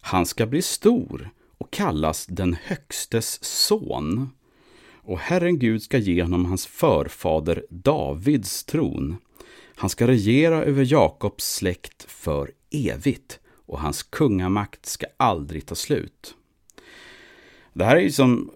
Han 0.00 0.26
ska 0.26 0.46
bli 0.46 0.62
stor 0.62 1.30
och 1.58 1.70
kallas 1.70 2.26
den 2.26 2.56
högstes 2.62 3.44
son 3.44 4.30
och 5.06 5.18
Herren 5.18 5.58
Gud 5.58 5.82
ska 5.82 5.98
ge 5.98 6.22
honom 6.22 6.44
hans 6.44 6.66
förfader 6.66 7.64
Davids 7.70 8.64
tron. 8.64 9.16
Han 9.76 9.90
ska 9.90 10.06
regera 10.06 10.62
över 10.62 10.92
Jakobs 10.92 11.54
släkt 11.54 12.10
för 12.10 12.50
evigt 12.70 13.40
och 13.66 13.80
hans 13.80 14.02
kungamakt 14.02 14.86
ska 14.86 15.06
aldrig 15.16 15.66
ta 15.66 15.74
slut. 15.74 16.34
Det 17.72 17.84
här 17.84 17.96
är 17.96 18.00
ju 18.00 18.10
som, 18.10 18.50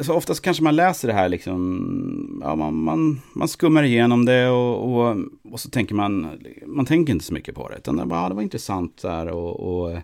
så 0.00 0.14
oftast 0.14 0.42
kanske 0.42 0.62
man 0.62 0.76
läser 0.76 1.08
det 1.08 1.14
här 1.14 1.28
liksom, 1.28 2.40
ja, 2.44 2.56
man, 2.56 2.74
man, 2.74 3.20
man 3.32 3.48
skummar 3.48 3.82
igenom 3.82 4.24
det 4.24 4.48
och, 4.48 4.94
och, 4.94 5.16
och, 5.52 5.60
så 5.60 5.70
tänker 5.70 5.94
man, 5.94 6.38
man 6.66 6.86
tänker 6.86 7.12
inte 7.12 7.24
så 7.24 7.34
mycket 7.34 7.54
på 7.54 7.68
det. 7.68 7.76
Utan 7.76 7.96
det, 7.96 8.06
bara, 8.06 8.22
ja, 8.22 8.28
det 8.28 8.34
var 8.34 8.42
intressant 8.42 9.02
där 9.02 9.28
och, 9.28 9.60
och, 9.60 9.98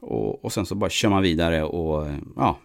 och, 0.00 0.44
och 0.44 0.52
sen 0.52 0.66
så 0.66 0.74
bara 0.74 0.90
kör 0.90 1.08
man 1.08 1.22
vidare 1.22 1.64
och 1.64 2.06
ja, 2.36 2.58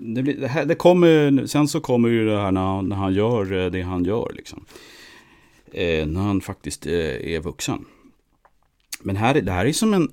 det, 0.00 0.22
blir, 0.22 0.40
det, 0.40 0.48
här, 0.48 0.64
det 0.64 0.74
kommer, 0.74 1.46
sen 1.46 1.68
så 1.68 1.80
kommer 1.80 2.08
ju 2.08 2.26
det 2.26 2.40
här 2.40 2.52
när, 2.52 2.82
när 2.82 2.96
han 2.96 3.14
gör 3.14 3.52
eh, 3.52 3.70
det 3.70 3.82
han 3.82 4.04
gör. 4.04 4.32
Liksom. 4.34 4.64
Eh, 5.72 6.06
när 6.06 6.20
han 6.20 6.40
faktiskt 6.40 6.86
eh, 6.86 7.34
är 7.34 7.40
vuxen. 7.40 7.84
Men 9.02 9.16
här, 9.16 9.34
det 9.40 9.52
här 9.52 9.66
är 9.66 9.72
som 9.72 9.94
en, 9.94 10.08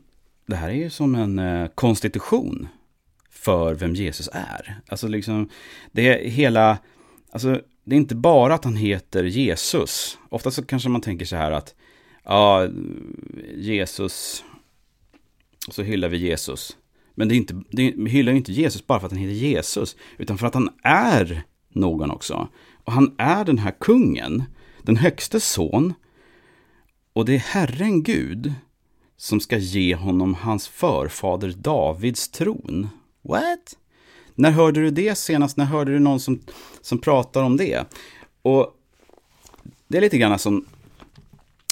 det 0.46 0.56
här 0.56 0.70
är 0.70 0.90
som 0.90 1.16
en 1.16 1.40
eh, 1.40 1.68
konstitution 1.68 2.68
för 3.30 3.74
vem 3.74 3.96
Jesus 3.96 4.30
är. 4.34 4.82
Alltså 4.88 5.08
liksom, 5.08 5.50
det 5.92 6.08
är 6.08 6.30
hela, 6.30 6.78
alltså 7.32 7.62
det 7.84 7.96
är 7.96 7.98
inte 7.98 8.16
bara 8.16 8.54
att 8.54 8.64
han 8.64 8.76
heter 8.76 9.24
Jesus. 9.24 10.18
Ofta 10.30 10.52
så 10.52 10.66
kanske 10.66 10.90
man 10.90 11.02
tänker 11.02 11.26
så 11.26 11.36
här 11.36 11.52
att, 11.52 11.76
ja, 12.24 12.68
Jesus, 13.56 14.44
och 15.68 15.74
så 15.74 15.84
hyllar 15.84 16.10
vi 16.10 16.18
Jesus. 16.18 16.78
Men 17.16 17.28
det, 17.28 17.36
är 17.36 17.38
inte, 17.38 17.62
det 17.72 18.10
hyllar 18.10 18.34
inte 18.34 18.52
Jesus 18.52 18.88
bara 18.88 19.00
för 19.00 19.06
att 19.06 19.12
han 19.12 19.22
heter 19.22 19.34
Jesus, 19.34 19.96
utan 20.18 20.38
för 20.38 20.48
att 20.48 20.54
han 20.54 20.70
är 20.84 21.44
någon 21.70 22.12
också. 22.12 22.48
Och 22.84 22.94
han 22.94 23.16
är 23.18 23.46
den 23.46 23.58
här 23.58 23.76
kungen, 23.80 24.44
den 24.84 24.98
högste 24.98 25.40
son. 25.40 25.94
Och 27.14 27.26
det 27.26 27.36
är 27.36 27.40
Herren 27.40 28.04
Gud 28.04 28.54
som 29.18 29.40
ska 29.40 29.58
ge 29.58 29.96
honom 29.96 30.34
hans 30.34 30.68
förfader 30.68 31.54
Davids 31.58 32.30
tron. 32.30 32.90
What? 33.22 33.78
När 34.36 34.52
hörde 34.52 34.82
du 34.82 34.92
det 34.92 35.16
senast? 35.16 35.58
När 35.58 35.66
hörde 35.66 35.92
du 35.92 36.00
någon 36.00 36.20
som, 36.20 36.42
som 36.82 36.98
pratar 36.98 37.44
om 37.44 37.58
det? 37.58 37.86
Och 38.42 38.76
det 39.88 39.98
är 39.98 40.02
lite 40.02 40.18
grann 40.18 40.40
som, 40.40 40.66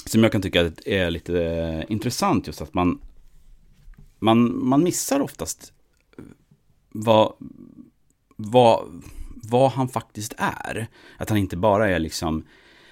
som 0.04 0.22
jag 0.22 0.32
kan 0.32 0.42
tycka 0.42 0.72
är 0.84 1.10
lite 1.10 1.44
eh, 1.44 1.92
intressant 1.92 2.46
just 2.46 2.62
att 2.62 2.74
man 2.74 3.00
man, 4.20 4.68
man 4.68 4.82
missar 4.82 5.20
oftast 5.20 5.72
vad, 6.88 7.32
vad, 8.36 9.02
vad 9.34 9.70
han 9.70 9.88
faktiskt 9.88 10.34
är. 10.38 10.88
Att 11.16 11.28
han 11.28 11.38
inte 11.38 11.56
bara 11.56 11.88
är 11.88 11.98
liksom, 11.98 12.44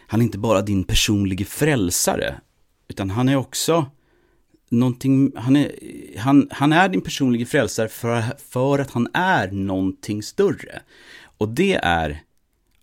han 0.07 0.21
är 0.21 0.25
inte 0.25 0.39
bara 0.39 0.63
din 0.63 0.85
personliga 0.85 1.45
frälsare, 1.47 2.41
utan 2.89 3.11
han 3.11 3.29
är 3.29 3.37
också 3.37 3.87
någonting, 4.71 5.33
han 5.37 5.57
är, 5.57 5.73
han, 6.19 6.49
han 6.51 6.73
är 6.73 6.89
din 6.89 7.01
personliga 7.01 7.47
frälsare 7.47 7.89
för, 7.89 8.23
för 8.51 8.79
att 8.79 8.91
han 8.91 9.09
är 9.15 9.51
någonting 9.51 10.23
större. 10.23 10.83
Och 11.39 11.49
det 11.49 11.75
är 11.75 12.23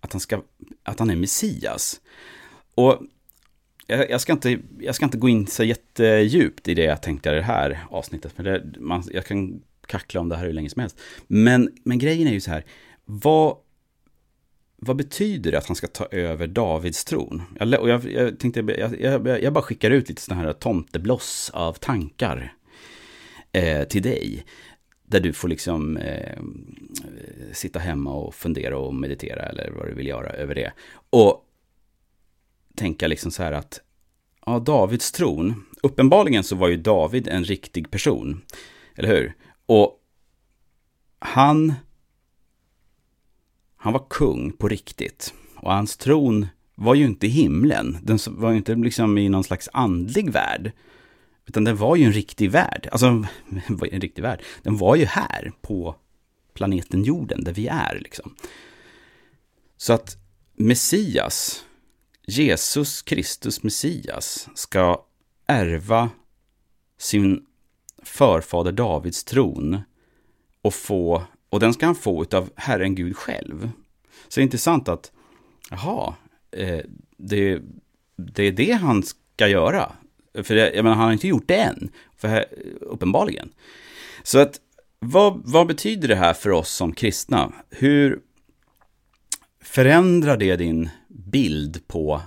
att 0.00 0.12
han, 0.12 0.20
ska, 0.20 0.42
att 0.82 0.98
han 0.98 1.10
är 1.10 1.16
Messias. 1.16 2.00
Och 2.74 3.02
jag, 3.86 4.10
jag, 4.10 4.20
ska 4.20 4.32
inte, 4.32 4.58
jag 4.78 4.94
ska 4.94 5.04
inte 5.04 5.18
gå 5.18 5.28
in 5.28 5.46
så 5.46 5.64
jättedjupt 5.64 6.68
i 6.68 6.74
det 6.74 6.84
jag 6.84 7.02
tänkte 7.02 7.30
i 7.30 7.34
det 7.34 7.42
här 7.42 7.86
avsnittet. 7.90 8.32
För 8.32 8.42
det, 8.42 8.64
man, 8.78 9.02
jag 9.12 9.24
kan 9.24 9.62
kackla 9.86 10.20
om 10.20 10.28
det 10.28 10.36
här 10.36 10.46
hur 10.46 10.52
länge 10.52 10.70
som 10.70 10.80
helst. 10.80 11.00
Men, 11.26 11.72
men 11.84 11.98
grejen 11.98 12.28
är 12.28 12.32
ju 12.32 12.40
så 12.40 12.50
här. 12.50 12.64
Vad, 13.04 13.56
vad 14.76 14.96
betyder 14.96 15.52
det 15.52 15.58
att 15.58 15.66
han 15.66 15.76
ska 15.76 15.86
ta 15.86 16.06
över 16.06 16.46
Davids 16.46 17.04
tron? 17.04 17.42
Jag, 17.60 17.80
och 17.80 17.88
jag, 17.88 18.04
jag 18.12 18.38
tänkte, 18.38 18.60
jag, 18.60 19.00
jag, 19.00 19.42
jag, 19.42 19.52
bara 19.52 19.62
skickar 19.64 19.90
ut 19.90 20.08
lite 20.08 20.22
sådana 20.22 20.42
här 20.42 20.52
tomtebloss 20.52 21.50
av 21.54 21.72
tankar 21.72 22.54
eh, 23.52 23.84
till 23.84 24.02
dig. 24.02 24.44
Där 25.08 25.20
du 25.20 25.32
får 25.32 25.48
liksom 25.48 25.96
eh, 25.96 26.38
sitta 27.52 27.78
hemma 27.78 28.14
och 28.14 28.34
fundera 28.34 28.78
och 28.78 28.94
meditera 28.94 29.42
eller 29.42 29.70
vad 29.70 29.86
du 29.86 29.94
vill 29.94 30.06
göra 30.06 30.30
över 30.30 30.54
det. 30.54 30.72
Och 31.10 31.45
tänka 32.76 33.06
liksom 33.06 33.30
så 33.30 33.42
här 33.42 33.52
att, 33.52 33.80
ja, 34.46 34.58
Davids 34.58 35.12
tron, 35.12 35.64
uppenbarligen 35.82 36.44
så 36.44 36.56
var 36.56 36.68
ju 36.68 36.76
David 36.76 37.28
en 37.28 37.44
riktig 37.44 37.90
person. 37.90 38.42
Eller 38.94 39.08
hur? 39.08 39.34
Och 39.66 40.00
han 41.18 41.74
han 43.86 43.92
var 43.92 44.06
kung 44.10 44.52
på 44.52 44.68
riktigt. 44.68 45.34
Och 45.56 45.72
hans 45.72 45.96
tron 45.96 46.46
var 46.74 46.94
ju 46.94 47.04
inte 47.04 47.26
i 47.26 47.30
himlen. 47.30 47.98
Den 48.02 48.18
var 48.30 48.50
ju 48.50 48.56
inte 48.56 48.74
liksom 48.74 49.18
i 49.18 49.28
någon 49.28 49.44
slags 49.44 49.68
andlig 49.72 50.32
värld. 50.32 50.72
Utan 51.46 51.64
den 51.64 51.76
var 51.76 51.96
ju 51.96 52.04
en 52.04 52.12
riktig 52.12 52.50
värld. 52.50 52.88
Alltså, 52.92 53.06
en 53.90 54.00
riktig 54.00 54.22
värld. 54.22 54.42
Den 54.62 54.76
var 54.76 54.96
ju 54.96 55.04
här 55.04 55.52
på 55.60 55.96
planeten 56.54 57.04
jorden, 57.04 57.44
där 57.44 57.52
vi 57.52 57.66
är 57.66 57.98
liksom. 58.02 58.34
Så 59.76 59.92
att 59.92 60.16
Messias, 60.54 61.64
Jesus 62.26 63.02
Kristus 63.02 63.62
Messias, 63.62 64.48
ska 64.54 65.04
ärva 65.46 66.10
sin 66.98 67.46
förfader 68.02 68.72
Davids 68.72 69.24
tron 69.24 69.80
och 70.62 70.74
få 70.74 71.22
och 71.50 71.60
den 71.60 71.72
ska 71.72 71.86
han 71.86 71.94
få 71.94 72.24
av 72.32 72.50
Herren 72.56 72.94
Gud 72.94 73.16
själv. 73.16 73.70
Så 74.28 74.40
det 74.40 74.40
är 74.40 74.42
intressant 74.42 74.88
att, 74.88 75.12
jaha, 75.70 76.14
eh, 76.50 76.80
det, 77.16 77.60
det 78.16 78.42
är 78.42 78.52
det 78.52 78.72
han 78.72 79.02
ska 79.02 79.48
göra. 79.48 79.92
För 80.42 80.54
det, 80.54 80.74
jag 80.74 80.82
menar, 80.82 80.96
han 80.96 81.04
har 81.04 81.12
inte 81.12 81.28
gjort 81.28 81.48
det 81.48 81.56
än, 81.56 81.90
för 82.16 82.28
här, 82.28 82.44
uppenbarligen. 82.80 83.52
Så 84.22 84.38
att, 84.38 84.60
vad, 84.98 85.40
vad 85.44 85.66
betyder 85.66 86.08
det 86.08 86.16
här 86.16 86.34
för 86.34 86.50
oss 86.50 86.70
som 86.70 86.92
kristna? 86.92 87.52
Hur 87.70 88.20
förändrar 89.60 90.36
det 90.36 90.56
din 90.56 90.88
bild 91.26 91.88
på 91.88 92.22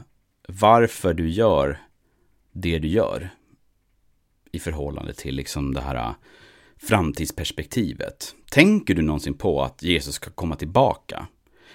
varför 0.48 1.14
du 1.14 1.30
gör 1.30 1.78
det 2.52 2.80
du 2.80 2.88
gör? 2.88 3.30
I 4.52 4.60
förhållande 4.60 5.14
till 5.14 5.36
liksom 5.36 5.74
det 5.74 5.82
här 5.82 5.96
äh, 5.96 6.16
framtidsperspektivet. 6.78 8.36
Tänker 8.52 8.96
du 8.96 9.02
någonsin 9.02 9.34
på 9.34 9.64
att 9.64 9.84
Jesus 9.84 10.16
ska 10.16 10.30
komma 10.32 10.56
tillbaka? 10.56 11.28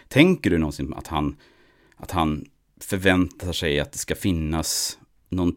Tänker 0.09 0.51
du 0.51 0.59
någonsin 0.59 0.95
att 0.95 1.07
han, 1.07 1.37
att 1.97 2.11
han 2.11 2.45
förväntar 2.81 3.53
sig 3.53 3.81
att 3.81 3.93
det 3.93 3.99
ska 3.99 4.15
finnas 4.15 4.99
någon, 5.29 5.57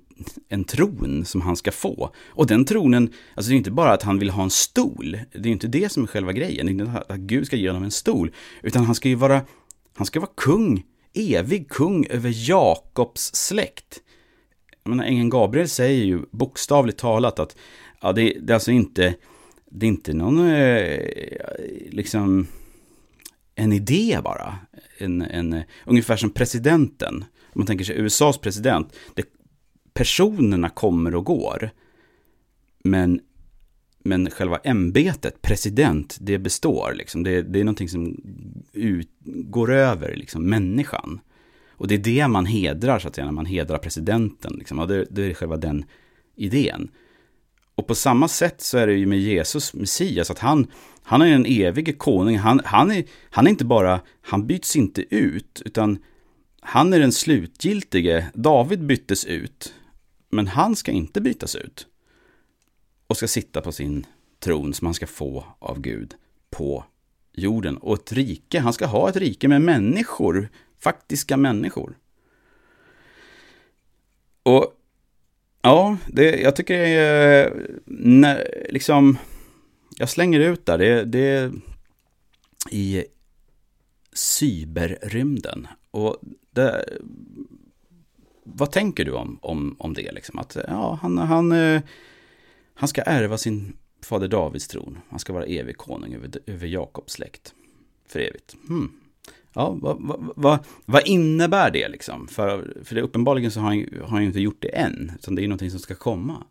en 0.50 0.64
tron 0.64 1.26
som 1.26 1.42
han 1.42 1.56
ska 1.56 1.72
få. 1.72 2.12
Och 2.28 2.48
den 2.48 2.66
tronen, 2.66 3.14
alltså 3.36 3.50
det 3.50 3.56
är 3.56 3.58
inte 3.58 3.72
bara 3.72 3.94
att 3.94 4.04
han 4.04 4.20
vill 4.20 4.30
ha 4.30 4.44
en 4.44 4.50
stol, 4.50 5.20
det 5.32 5.50
är 5.50 5.54
inte 5.54 5.68
det 5.68 5.92
som 5.92 6.04
är 6.04 6.08
själva 6.08 6.34
grejen, 6.34 6.66
det 6.66 6.72
är 6.72 6.86
inte 6.86 7.04
att 7.10 7.20
Gud 7.20 7.46
ska 7.46 7.56
ge 7.56 7.70
honom 7.70 7.84
en 7.84 7.92
stol, 7.92 8.32
utan 8.62 8.86
han 8.86 8.96
ska 8.96 9.10
ju 9.10 9.16
vara, 9.16 9.42
han 9.96 10.06
ska 10.06 10.20
vara 10.20 10.32
kung, 10.36 10.84
evig 11.18 11.70
kung 11.70 12.06
över 12.06 12.50
Jakobs 12.50 13.36
släkt. 13.36 14.02
Jag 14.84 14.90
menar, 14.90 15.04
ängeln 15.04 15.30
Gabriel 15.30 15.70
säger 15.70 16.06
ju 16.06 16.22
bokstavligt 16.32 17.00
talat 17.00 17.40
att 17.40 17.56
ja, 18.02 18.12
det, 18.12 18.34
det 18.42 18.54
är 18.54 18.56
alltså 18.56 18.72
inte 18.72 19.16
det 19.72 19.86
är 19.86 19.88
inte 19.88 20.14
någon, 20.14 20.50
eh, 20.50 21.00
liksom, 21.90 22.48
en 23.56 23.74
idé 23.74 24.20
bara. 24.24 24.56
En, 24.98 25.22
en, 25.22 25.64
ungefär 25.86 26.18
som 26.18 26.30
presidenten. 26.30 27.26
Om 27.42 27.60
man 27.60 27.66
tänker 27.68 27.86
sig 27.86 27.98
USAs 27.98 28.38
president. 28.38 28.96
Det, 29.14 29.26
personerna 29.94 30.70
kommer 30.70 31.16
och 31.16 31.26
går. 31.26 31.70
Men, 32.84 33.20
men 34.08 34.30
själva 34.30 34.58
ämbetet, 34.58 35.42
president, 35.42 36.18
det 36.22 36.38
består. 36.38 36.94
Liksom. 36.96 37.24
Det, 37.24 37.42
det 37.42 37.60
är 37.60 37.64
någonting 37.64 37.90
som 37.90 38.22
ut, 38.74 39.10
går 39.24 39.72
över 39.72 40.16
liksom, 40.16 40.50
människan. 40.50 41.20
Och 41.72 41.88
det 41.88 41.96
är 41.96 42.00
det 42.00 42.28
man 42.28 42.46
hedrar, 42.46 43.00
så 43.00 43.08
att 43.08 43.16
säga, 43.16 43.26
när 43.26 43.32
man 43.32 43.46
hedrar 43.46 43.78
presidenten. 43.78 44.56
Liksom. 44.58 44.80
Och 44.80 44.88
det, 44.88 45.06
det 45.10 45.26
är 45.26 45.34
själva 45.34 45.58
den 45.58 45.86
idén. 46.36 46.92
Och 47.76 47.88
på 47.88 47.96
samma 47.96 48.28
sätt 48.28 48.62
så 48.62 48.78
är 48.78 48.88
det 48.88 48.94
ju 48.94 49.06
med 49.06 49.20
Jesus, 49.20 49.74
Messias, 49.74 50.32
att 50.32 50.40
han, 50.40 50.68
han 51.04 51.22
är 51.22 51.26
en 51.26 51.46
evig 51.46 51.98
konung. 51.98 52.38
Han, 52.38 52.62
han, 52.66 52.92
är, 52.92 53.04
han 53.30 53.48
är 53.48 53.52
inte 53.52 53.66
bara, 53.66 54.02
han 54.22 54.48
byts 54.48 54.76
inte 54.76 55.16
ut, 55.16 55.62
utan 55.66 55.98
han 56.62 56.94
är 56.94 57.00
den 57.00 57.12
slutgiltige. 57.12 58.26
David 58.34 58.86
byttes 58.86 59.26
ut, 59.26 59.74
men 60.30 60.48
han 60.48 60.76
ska 60.76 60.92
inte 60.92 61.22
bytas 61.22 61.56
ut. 61.56 61.88
Och 63.08 63.18
ska 63.18 63.28
sitta 63.28 63.62
på 63.62 63.72
sin 63.72 64.06
tron 64.40 64.74
som 64.74 64.88
han 64.88 64.94
ska 64.94 65.08
få 65.08 65.46
av 65.60 65.82
Gud 65.82 66.16
på 66.50 66.86
jorden. 67.34 67.78
Och 67.78 67.96
ett 67.96 68.12
rike, 68.12 68.60
han 68.60 68.74
ska 68.74 68.86
ha 68.86 69.10
ett 69.10 69.16
rike 69.16 69.48
med 69.48 69.62
människor, 69.62 70.50
faktiska 70.80 71.38
människor. 71.38 71.98
Och 74.44 74.74
Ja, 75.68 75.98
det, 76.08 76.42
jag 76.42 76.56
tycker 76.56 76.78
det 76.78 76.88
är, 76.88 77.46
eh, 77.46 77.52
när, 77.86 78.68
liksom, 78.70 79.18
jag 79.98 80.10
slänger 80.10 80.40
ut 80.40 80.66
där, 80.66 80.78
det, 80.78 81.04
det 81.04 81.52
i 82.72 83.06
cyberrymden. 84.14 85.68
Och 85.92 86.18
det, 86.52 86.86
vad 88.44 88.72
tänker 88.72 89.06
du 89.06 89.12
om, 89.12 89.40
om, 89.42 89.76
om 89.80 89.94
det? 89.94 90.12
Liksom? 90.12 90.40
Att 90.40 90.58
ja, 90.68 91.00
han, 91.02 91.18
han, 91.18 91.52
eh, 91.52 91.82
han 92.78 92.88
ska 92.88 93.02
ärva 93.02 93.38
sin 93.38 93.78
fader 94.04 94.28
Davids 94.28 94.68
tron. 94.68 94.98
Han 95.10 95.20
ska 95.20 95.34
vara 95.34 95.46
evig 95.46 95.78
konung 95.78 96.14
över, 96.14 96.30
över 96.46 96.68
Jakobs 96.68 97.14
släkt. 97.14 97.54
För 98.08 98.20
evigt. 98.20 98.56
Hmm. 98.68 98.92
Ja, 99.54 99.78
vad, 99.82 99.98
vad, 100.00 100.32
vad, 100.36 100.60
vad, 100.86 101.08
innebär 101.08 101.72
det 101.72 101.88
liksom? 101.88 102.28
För, 102.28 102.78
för 102.84 102.96
det, 102.96 103.02
uppenbarligen 103.02 103.52
så 103.52 103.60
har 103.60 103.68
han, 103.68 103.86
har 104.02 104.08
han 104.08 104.24
inte 104.24 104.40
gjort 104.40 104.62
det 104.62 104.78
än, 104.78 105.12
utan 105.16 105.36
det 105.36 105.44
är 105.44 105.48
någonting 105.48 105.72
som 105.72 105.80
ska 105.80 105.96
komma. 105.96 106.44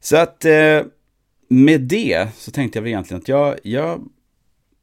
Så 0.00 0.16
att 0.16 0.44
eh, 0.44 0.82
med 1.48 1.80
det 1.80 2.28
så 2.36 2.50
tänkte 2.50 2.78
jag 2.78 2.82
väl 2.82 2.92
egentligen 2.92 3.20
att 3.20 3.28
jag, 3.28 3.58
jag 3.62 4.08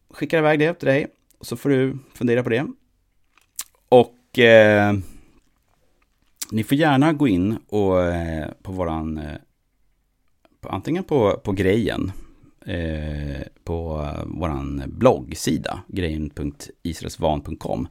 skickar 0.10 0.38
iväg 0.38 0.60
det 0.60 0.74
till 0.74 0.88
dig, 0.88 1.08
och 1.38 1.46
så 1.46 1.58
får 1.58 1.70
du 1.70 1.98
fundera 2.14 2.44
på 2.44 2.50
det. 2.50 2.68
Och 3.90 4.40
eh, 4.40 4.94
ni 6.52 6.64
får 6.64 6.78
gärna 6.78 7.14
gå 7.14 7.28
in 7.28 7.58
och, 7.68 8.04
eh, 8.04 8.50
på 8.62 8.72
våran, 8.72 9.18
eh, 9.18 9.36
antingen 10.70 11.04
på, 11.04 11.42
på 11.44 11.52
grejen, 11.52 12.12
eh, 12.66 13.42
på 13.64 14.08
vår 14.26 14.88
bloggsida, 14.88 15.82
grejen.israelsvan.com. 15.88 17.88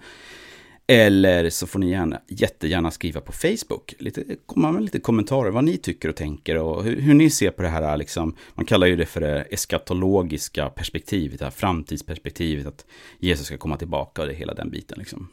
Eller 0.92 1.50
så 1.50 1.66
får 1.66 1.78
ni 1.78 1.90
gärna, 1.90 2.20
jättegärna 2.28 2.90
skriva 2.90 3.20
på 3.20 3.32
Facebook, 3.32 3.94
lite, 3.98 4.24
komma 4.46 4.72
med 4.72 4.82
lite 4.82 5.00
kommentarer, 5.00 5.50
vad 5.50 5.64
ni 5.64 5.76
tycker 5.76 6.08
och 6.08 6.16
tänker 6.16 6.56
och 6.56 6.84
hur, 6.84 7.00
hur 7.00 7.14
ni 7.14 7.30
ser 7.30 7.50
på 7.50 7.62
det 7.62 7.68
här, 7.68 7.96
liksom, 7.96 8.36
man 8.54 8.66
kallar 8.66 8.86
ju 8.86 8.96
det 8.96 9.06
för 9.06 9.20
det 9.20 9.42
eskatologiska 9.42 10.70
perspektivet, 10.70 11.38
det 11.38 11.44
här 11.44 11.50
framtidsperspektivet, 11.50 12.66
att 12.66 12.86
Jesus 13.18 13.46
ska 13.46 13.58
komma 13.58 13.76
tillbaka 13.76 14.22
och 14.22 14.28
det 14.28 14.34
hela 14.34 14.54
den 14.54 14.70
biten. 14.70 14.98
Liksom. 14.98 15.28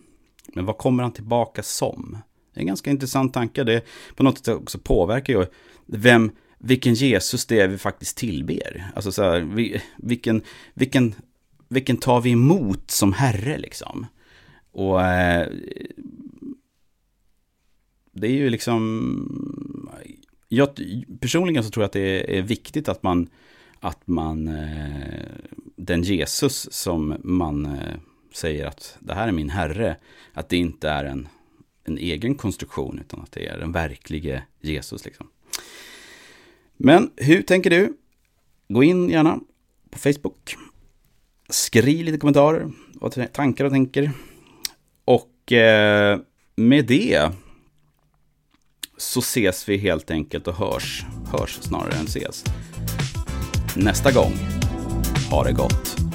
Men 0.53 0.65
vad 0.65 0.77
kommer 0.77 1.03
han 1.03 1.11
tillbaka 1.11 1.63
som? 1.63 2.17
Det 2.53 2.59
är 2.59 2.61
en 2.61 2.67
ganska 2.67 2.89
intressant 2.89 3.33
tanke, 3.33 3.63
det 3.63 3.85
på 4.15 4.23
något 4.23 4.37
sätt 4.37 4.61
också 4.61 4.79
påverkar 4.79 5.33
ju 5.33 5.45
vem, 5.85 6.31
vilken 6.57 6.93
Jesus 6.93 7.45
det 7.45 7.59
är 7.59 7.67
vi 7.67 7.77
faktiskt 7.77 8.17
tillber. 8.17 8.91
Alltså 8.95 9.11
så 9.11 9.23
här, 9.23 9.39
vilken, 9.97 10.41
vilken, 10.73 11.15
vilken 11.67 11.97
tar 11.97 12.21
vi 12.21 12.31
emot 12.31 12.91
som 12.91 13.13
Herre 13.13 13.57
liksom? 13.57 14.05
Och 14.71 15.01
eh, 15.03 15.47
det 18.11 18.27
är 18.27 18.31
ju 18.31 18.49
liksom, 18.49 19.91
jag, 20.47 20.69
personligen 21.19 21.63
så 21.63 21.69
tror 21.69 21.83
jag 21.83 21.87
att 21.87 21.93
det 21.93 22.37
är 22.37 22.41
viktigt 22.41 22.89
att 22.89 23.03
man, 23.03 23.29
att 23.79 24.07
man, 24.07 24.47
eh, 24.47 25.21
den 25.75 26.03
Jesus 26.03 26.73
som 26.73 27.15
man 27.23 27.65
eh, 27.65 27.95
säger 28.33 28.65
att 28.65 28.97
det 28.99 29.13
här 29.13 29.27
är 29.27 29.31
min 29.31 29.49
Herre, 29.49 29.95
att 30.33 30.49
det 30.49 30.57
inte 30.57 30.89
är 30.89 31.05
en, 31.05 31.27
en 31.83 31.97
egen 31.97 32.35
konstruktion, 32.35 32.99
utan 32.99 33.21
att 33.21 33.31
det 33.31 33.47
är 33.47 33.59
den 33.59 33.71
verklige 33.71 34.43
Jesus 34.61 35.05
liksom. 35.05 35.27
Men 36.77 37.11
hur 37.15 37.41
tänker 37.41 37.69
du? 37.69 37.97
Gå 38.67 38.83
in 38.83 39.09
gärna 39.09 39.39
på 39.89 39.99
Facebook. 39.99 40.55
Skriv 41.49 42.05
lite 42.05 42.17
kommentarer, 42.17 42.71
vad 42.93 43.33
tankar 43.33 43.65
och 43.65 43.71
tänker. 43.71 44.11
Och 45.05 45.51
eh, 45.51 46.19
med 46.55 46.85
det 46.85 47.31
så 48.97 49.19
ses 49.19 49.69
vi 49.69 49.77
helt 49.77 50.11
enkelt 50.11 50.47
och 50.47 50.55
hörs, 50.55 51.05
hörs 51.31 51.59
snarare 51.61 51.93
än 51.93 52.05
ses. 52.05 52.43
Nästa 53.75 54.11
gång. 54.11 54.33
Ha 55.31 55.43
det 55.43 55.53
gott. 55.53 56.06